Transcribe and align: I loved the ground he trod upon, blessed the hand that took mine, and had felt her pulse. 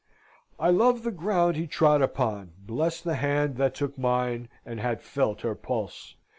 I 0.59 0.71
loved 0.71 1.03
the 1.03 1.11
ground 1.11 1.57
he 1.57 1.67
trod 1.67 2.01
upon, 2.01 2.53
blessed 2.57 3.03
the 3.03 3.17
hand 3.17 3.57
that 3.57 3.75
took 3.75 3.99
mine, 3.99 4.49
and 4.65 4.79
had 4.79 5.03
felt 5.03 5.41
her 5.41 5.53
pulse. 5.53 6.15